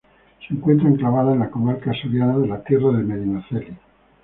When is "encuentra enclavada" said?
0.55-1.31